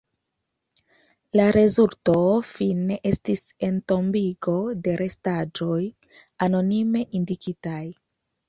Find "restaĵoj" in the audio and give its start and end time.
5.03-5.79